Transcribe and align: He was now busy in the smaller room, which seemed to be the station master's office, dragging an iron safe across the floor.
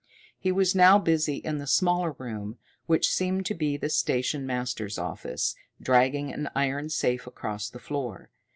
He 0.39 0.51
was 0.51 0.73
now 0.73 0.97
busy 0.97 1.35
in 1.35 1.59
the 1.59 1.67
smaller 1.67 2.13
room, 2.17 2.57
which 2.87 3.11
seemed 3.13 3.45
to 3.45 3.53
be 3.53 3.77
the 3.77 3.91
station 3.91 4.47
master's 4.47 4.97
office, 4.97 5.55
dragging 5.79 6.33
an 6.33 6.49
iron 6.55 6.89
safe 6.89 7.27
across 7.27 7.69
the 7.69 7.77
floor. 7.77 8.31